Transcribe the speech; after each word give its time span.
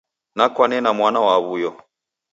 Nakwane 0.35 0.77
na 0.81 0.91
mwana 0.97 1.19
wa 1.25 1.33
awuyo 1.37 1.71